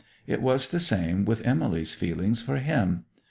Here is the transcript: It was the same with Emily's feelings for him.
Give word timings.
It 0.25 0.41
was 0.41 0.69
the 0.69 0.79
same 0.79 1.25
with 1.25 1.45
Emily's 1.45 1.93
feelings 1.93 2.41
for 2.41 2.55
him. 2.57 3.05